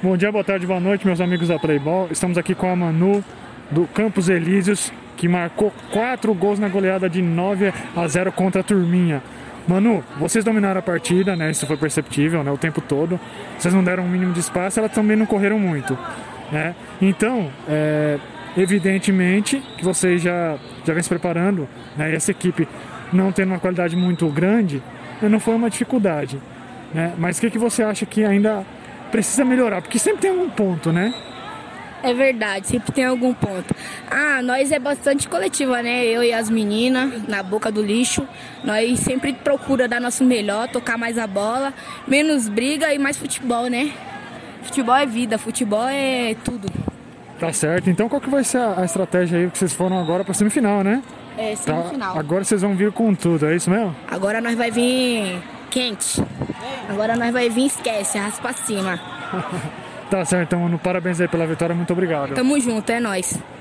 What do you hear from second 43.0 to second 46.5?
futebol, né? Futebol é vida, futebol é